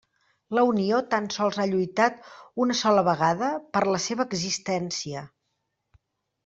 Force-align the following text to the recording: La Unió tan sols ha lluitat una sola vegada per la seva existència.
La 0.59 0.61
Unió 0.69 1.01
tan 1.11 1.27
sols 1.35 1.59
ha 1.63 1.67
lluitat 1.73 2.17
una 2.65 2.79
sola 2.81 3.05
vegada 3.11 3.53
per 3.77 3.87
la 3.93 4.01
seva 4.09 4.27
existència. 4.33 5.27